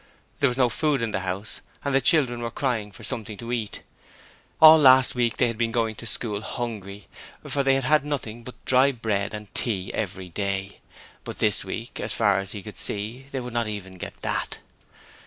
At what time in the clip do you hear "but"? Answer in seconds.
8.43-8.55, 11.23-11.37